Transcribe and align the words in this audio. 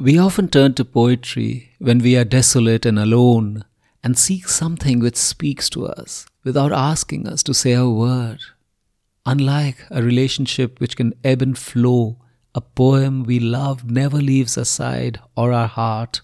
We 0.00 0.16
often 0.16 0.48
turn 0.48 0.72
to 0.74 0.84
poetry 0.86 1.72
when 1.78 1.98
we 1.98 2.16
are 2.16 2.24
desolate 2.24 2.86
and 2.86 2.98
alone 2.98 3.66
and 4.02 4.16
seek 4.16 4.48
something 4.48 4.98
which 4.98 5.16
speaks 5.16 5.68
to 5.70 5.88
us 5.88 6.24
without 6.42 6.72
asking 6.72 7.28
us 7.28 7.42
to 7.42 7.52
say 7.52 7.72
a 7.74 7.86
word. 7.86 8.38
Unlike 9.26 9.84
a 9.90 10.02
relationship 10.02 10.80
which 10.80 10.96
can 10.96 11.12
ebb 11.22 11.42
and 11.42 11.58
flow, 11.58 12.16
a 12.54 12.62
poem 12.62 13.24
we 13.24 13.38
love 13.40 13.90
never 13.90 14.16
leaves 14.16 14.56
our 14.56 14.64
side 14.64 15.20
or 15.36 15.52
our 15.52 15.68
heart. 15.68 16.22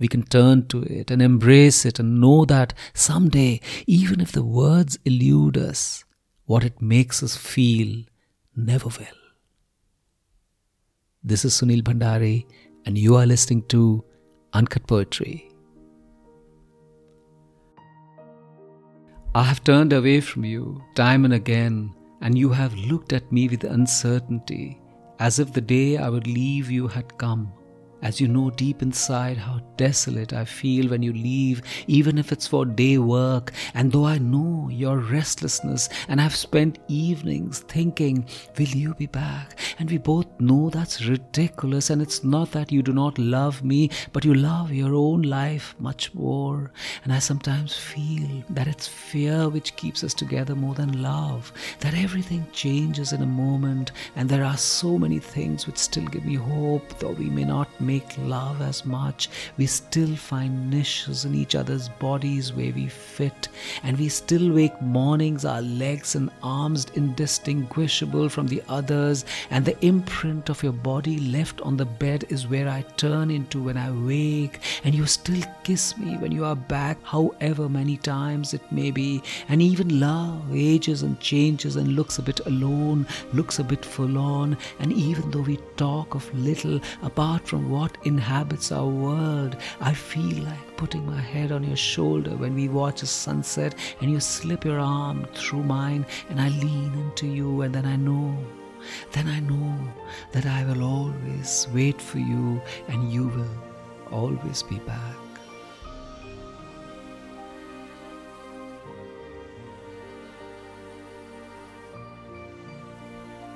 We 0.00 0.08
can 0.08 0.24
turn 0.24 0.66
to 0.66 0.82
it 0.82 1.12
and 1.12 1.22
embrace 1.22 1.86
it 1.86 2.00
and 2.00 2.20
know 2.20 2.44
that 2.46 2.74
someday, 2.92 3.60
even 3.86 4.20
if 4.20 4.32
the 4.32 4.42
words 4.42 4.98
elude 5.04 5.56
us, 5.56 6.04
what 6.46 6.64
it 6.64 6.82
makes 6.82 7.22
us 7.22 7.36
feel 7.36 8.02
never 8.56 8.88
will. 8.88 9.20
This 11.22 11.44
is 11.44 11.54
Sunil 11.54 11.82
Bhandari, 11.82 12.46
and 12.86 12.96
you 12.96 13.16
are 13.16 13.26
listening 13.26 13.62
to 13.64 14.04
Uncut 14.52 14.86
Poetry. 14.86 15.50
I 19.34 19.42
have 19.42 19.62
turned 19.64 19.92
away 19.92 20.20
from 20.20 20.44
you 20.44 20.82
time 20.94 21.24
and 21.24 21.34
again, 21.34 21.94
and 22.22 22.38
you 22.38 22.48
have 22.50 22.74
looked 22.74 23.12
at 23.12 23.30
me 23.30 23.48
with 23.48 23.64
uncertainty, 23.64 24.80
as 25.18 25.38
if 25.40 25.52
the 25.52 25.60
day 25.60 25.98
I 25.98 26.08
would 26.08 26.26
leave 26.26 26.70
you 26.70 26.86
had 26.86 27.18
come 27.18 27.52
as 28.02 28.20
you 28.20 28.28
know 28.28 28.50
deep 28.50 28.82
inside 28.82 29.36
how 29.36 29.60
desolate 29.76 30.32
I 30.32 30.44
feel 30.44 30.90
when 30.90 31.02
you 31.02 31.12
leave, 31.12 31.62
even 31.86 32.18
if 32.18 32.30
it's 32.30 32.46
for 32.46 32.64
day 32.64 32.98
work. 32.98 33.52
And 33.74 33.90
though 33.90 34.06
I 34.06 34.18
know 34.18 34.68
your 34.70 34.98
restlessness, 34.98 35.88
and 36.08 36.20
I've 36.20 36.36
spent 36.36 36.78
evenings 36.88 37.60
thinking, 37.60 38.28
Will 38.58 38.68
you 38.68 38.94
be 38.94 39.06
back? 39.06 39.55
And 39.78 39.90
we 39.90 39.98
both 39.98 40.26
know 40.40 40.70
that's 40.70 41.04
ridiculous, 41.04 41.90
and 41.90 42.00
it's 42.00 42.24
not 42.24 42.52
that 42.52 42.72
you 42.72 42.82
do 42.82 42.94
not 42.94 43.18
love 43.18 43.62
me, 43.62 43.90
but 44.12 44.24
you 44.24 44.32
love 44.32 44.72
your 44.72 44.94
own 44.94 45.20
life 45.20 45.74
much 45.78 46.14
more. 46.14 46.70
And 47.04 47.12
I 47.12 47.18
sometimes 47.18 47.76
feel 47.76 48.42
that 48.50 48.68
it's 48.68 48.88
fear 48.88 49.50
which 49.50 49.76
keeps 49.76 50.02
us 50.02 50.14
together 50.14 50.54
more 50.54 50.74
than 50.74 51.02
love, 51.02 51.52
that 51.80 51.92
everything 51.92 52.46
changes 52.52 53.12
in 53.12 53.20
a 53.20 53.26
moment, 53.26 53.92
and 54.16 54.28
there 54.28 54.44
are 54.44 54.56
so 54.56 54.98
many 54.98 55.18
things 55.18 55.66
which 55.66 55.76
still 55.76 56.06
give 56.06 56.24
me 56.24 56.36
hope, 56.36 56.98
though 56.98 57.10
we 57.10 57.28
may 57.28 57.44
not 57.44 57.68
make 57.78 58.16
love 58.18 58.62
as 58.62 58.86
much, 58.86 59.28
we 59.58 59.66
still 59.66 60.16
find 60.16 60.70
niches 60.70 61.26
in 61.26 61.34
each 61.34 61.54
other's 61.54 61.90
bodies 61.90 62.52
where 62.52 62.72
we 62.72 62.88
fit, 62.88 63.48
and 63.82 63.98
we 63.98 64.08
still 64.08 64.52
wake 64.52 64.80
mornings, 64.80 65.44
our 65.44 65.60
legs 65.60 66.14
and 66.14 66.30
arms 66.42 66.86
indistinguishable 66.94 68.30
from 68.30 68.46
the 68.46 68.62
others, 68.68 69.26
and 69.50 69.65
the 69.66 69.84
imprint 69.84 70.48
of 70.48 70.62
your 70.62 70.72
body 70.72 71.18
left 71.18 71.60
on 71.62 71.76
the 71.76 71.84
bed 71.84 72.24
is 72.28 72.46
where 72.46 72.68
I 72.68 72.82
turn 72.96 73.32
into 73.32 73.64
when 73.64 73.76
I 73.76 73.90
wake, 73.90 74.60
and 74.84 74.94
you 74.94 75.06
still 75.06 75.42
kiss 75.64 75.98
me 75.98 76.16
when 76.18 76.30
you 76.30 76.44
are 76.44 76.54
back, 76.54 76.98
however 77.02 77.68
many 77.68 77.96
times 77.96 78.54
it 78.54 78.60
may 78.70 78.92
be, 78.92 79.24
and 79.48 79.60
even 79.60 79.98
love 79.98 80.54
ages 80.54 81.02
and 81.02 81.18
changes 81.18 81.74
and 81.74 81.96
looks 81.96 82.18
a 82.18 82.22
bit 82.22 82.38
alone, 82.46 83.08
looks 83.32 83.58
a 83.58 83.64
bit 83.64 83.84
forlorn, 83.84 84.56
and 84.78 84.92
even 84.92 85.32
though 85.32 85.40
we 85.40 85.58
talk 85.76 86.14
of 86.14 86.32
little 86.32 86.80
apart 87.02 87.48
from 87.48 87.68
what 87.68 87.98
inhabits 88.04 88.70
our 88.70 88.86
world. 88.86 89.56
I 89.80 89.94
feel 89.94 90.44
like 90.44 90.76
putting 90.76 91.04
my 91.04 91.20
head 91.20 91.50
on 91.50 91.64
your 91.64 91.76
shoulder 91.76 92.36
when 92.36 92.54
we 92.54 92.68
watch 92.68 93.02
a 93.02 93.06
sunset 93.06 93.74
and 94.00 94.12
you 94.12 94.20
slip 94.20 94.64
your 94.64 94.78
arm 94.78 95.26
through 95.34 95.64
mine 95.64 96.06
and 96.30 96.40
I 96.40 96.50
lean 96.50 96.92
into 96.94 97.26
you 97.26 97.62
and 97.62 97.74
then 97.74 97.84
I 97.84 97.96
know. 97.96 98.38
Then 99.12 99.28
I 99.28 99.40
know 99.40 99.76
that 100.32 100.46
I 100.46 100.64
will 100.64 100.82
always 100.82 101.68
wait 101.72 102.00
for 102.00 102.18
you 102.18 102.60
and 102.88 103.12
you 103.12 103.28
will 103.28 103.56
always 104.10 104.62
be 104.62 104.78
back. 104.80 105.16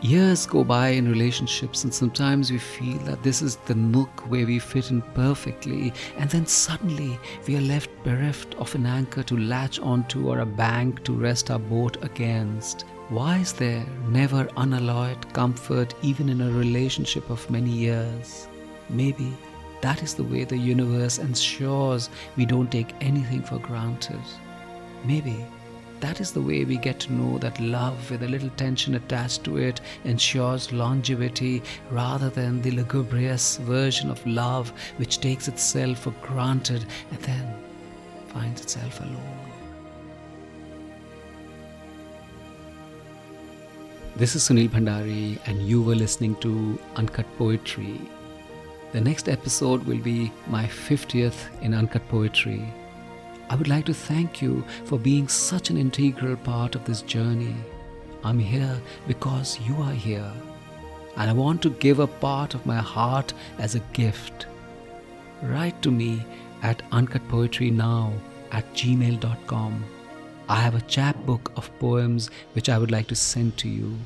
Years 0.00 0.46
go 0.46 0.62
by 0.62 0.90
in 0.90 1.10
relationships, 1.10 1.82
and 1.82 1.92
sometimes 1.92 2.52
we 2.52 2.58
feel 2.58 2.98
that 2.98 3.24
this 3.24 3.42
is 3.42 3.56
the 3.66 3.74
nook 3.74 4.30
where 4.30 4.46
we 4.46 4.60
fit 4.60 4.92
in 4.92 5.02
perfectly, 5.02 5.92
and 6.18 6.30
then 6.30 6.46
suddenly 6.46 7.18
we 7.48 7.56
are 7.56 7.60
left 7.62 7.90
bereft 8.04 8.54
of 8.54 8.72
an 8.76 8.86
anchor 8.86 9.24
to 9.24 9.36
latch 9.36 9.80
onto 9.80 10.28
or 10.28 10.38
a 10.38 10.46
bank 10.46 11.02
to 11.02 11.12
rest 11.12 11.50
our 11.50 11.58
boat 11.58 11.96
against. 12.04 12.84
Why 13.10 13.38
is 13.38 13.54
there 13.54 13.86
never 14.10 14.46
unalloyed 14.58 15.32
comfort 15.32 15.94
even 16.02 16.28
in 16.28 16.42
a 16.42 16.50
relationship 16.50 17.30
of 17.30 17.48
many 17.48 17.70
years? 17.70 18.48
Maybe 18.90 19.34
that 19.80 20.02
is 20.02 20.12
the 20.12 20.24
way 20.24 20.44
the 20.44 20.58
universe 20.58 21.16
ensures 21.16 22.10
we 22.36 22.44
don't 22.44 22.70
take 22.70 22.92
anything 23.00 23.40
for 23.40 23.58
granted. 23.60 24.20
Maybe 25.06 25.42
that 26.00 26.20
is 26.20 26.32
the 26.32 26.42
way 26.42 26.66
we 26.66 26.76
get 26.76 27.00
to 27.00 27.12
know 27.14 27.38
that 27.38 27.58
love, 27.58 28.10
with 28.10 28.24
a 28.24 28.28
little 28.28 28.50
tension 28.50 28.94
attached 28.94 29.42
to 29.44 29.56
it, 29.56 29.80
ensures 30.04 30.70
longevity 30.70 31.62
rather 31.90 32.28
than 32.28 32.60
the 32.60 32.72
lugubrious 32.72 33.56
version 33.56 34.10
of 34.10 34.26
love 34.26 34.70
which 34.98 35.20
takes 35.20 35.48
itself 35.48 36.00
for 36.00 36.10
granted 36.20 36.84
and 37.10 37.20
then 37.20 37.54
finds 38.26 38.60
itself 38.60 39.00
alone. 39.00 39.57
This 44.18 44.34
is 44.34 44.42
Sunil 44.42 44.68
Bhandari, 44.68 45.38
and 45.46 45.62
you 45.62 45.80
were 45.80 45.94
listening 45.94 46.34
to 46.44 46.76
Uncut 46.96 47.26
Poetry. 47.38 48.00
The 48.90 49.00
next 49.00 49.28
episode 49.28 49.84
will 49.84 50.00
be 50.06 50.32
my 50.48 50.64
50th 50.64 51.36
in 51.62 51.72
Uncut 51.72 52.08
Poetry. 52.08 52.64
I 53.48 53.54
would 53.54 53.68
like 53.68 53.84
to 53.84 53.94
thank 53.94 54.42
you 54.42 54.64
for 54.86 54.98
being 54.98 55.28
such 55.28 55.70
an 55.70 55.76
integral 55.76 56.34
part 56.34 56.74
of 56.74 56.84
this 56.84 57.02
journey. 57.02 57.54
I'm 58.24 58.40
here 58.40 58.80
because 59.06 59.60
you 59.60 59.76
are 59.76 59.92
here, 59.92 60.32
and 61.16 61.30
I 61.30 61.32
want 61.32 61.62
to 61.62 61.70
give 61.70 62.00
a 62.00 62.08
part 62.08 62.54
of 62.54 62.66
my 62.66 62.78
heart 62.78 63.32
as 63.60 63.76
a 63.76 63.86
gift. 64.00 64.48
Write 65.42 65.80
to 65.82 65.92
me 65.92 66.24
at 66.64 66.82
uncutpoetrynow 66.90 68.18
at 68.50 68.74
gmail.com. 68.74 69.84
I 70.48 70.56
have 70.56 70.74
a 70.74 70.80
chapbook 70.82 71.52
of 71.56 71.70
poems 71.78 72.30
which 72.54 72.68
I 72.68 72.78
would 72.78 72.90
like 72.90 73.06
to 73.08 73.14
send 73.14 73.58
to 73.58 73.68
you 73.68 73.98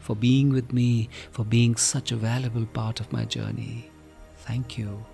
for 0.00 0.16
being 0.16 0.50
with 0.50 0.72
me, 0.72 1.10
for 1.30 1.44
being 1.44 1.76
such 1.76 2.10
a 2.10 2.16
valuable 2.16 2.66
part 2.66 3.00
of 3.00 3.12
my 3.12 3.24
journey. 3.24 3.90
Thank 4.38 4.78
you. 4.78 5.04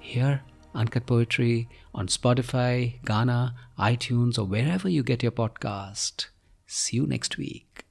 Hear 0.00 0.42
Uncut 0.74 1.06
Poetry 1.06 1.68
on 1.94 2.08
Spotify, 2.08 3.00
Gaana, 3.02 3.54
iTunes, 3.78 4.38
or 4.38 4.44
wherever 4.44 4.88
you 4.88 5.02
get 5.02 5.22
your 5.22 5.32
podcast. 5.32 6.26
See 6.66 6.96
you 6.98 7.06
next 7.06 7.38
week. 7.38 7.87